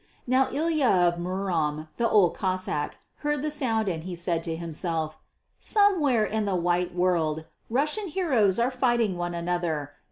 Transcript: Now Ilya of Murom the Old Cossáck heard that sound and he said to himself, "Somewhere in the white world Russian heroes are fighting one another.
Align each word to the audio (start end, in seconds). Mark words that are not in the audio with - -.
Now 0.25 0.49
Ilya 0.51 0.87
of 0.87 1.19
Murom 1.19 1.87
the 1.97 2.09
Old 2.09 2.35
Cossáck 2.35 2.93
heard 3.17 3.43
that 3.43 3.51
sound 3.51 3.87
and 3.87 4.03
he 4.03 4.15
said 4.15 4.43
to 4.45 4.55
himself, 4.55 5.19
"Somewhere 5.59 6.25
in 6.25 6.45
the 6.45 6.55
white 6.55 6.95
world 6.95 7.45
Russian 7.69 8.07
heroes 8.07 8.57
are 8.57 8.71
fighting 8.71 9.15
one 9.15 9.35
another. 9.35 9.91